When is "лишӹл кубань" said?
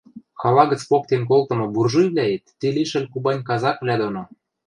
2.75-3.45